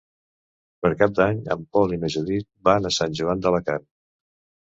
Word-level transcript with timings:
Per 0.85 0.89
Cap 1.01 1.11
d'Any 1.19 1.41
en 1.55 1.67
Pol 1.75 1.93
i 1.97 2.01
na 2.03 2.09
Judit 2.15 2.49
van 2.69 2.91
a 2.91 2.93
Sant 2.97 3.17
Joan 3.19 3.43
d'Alacant. 3.47 3.85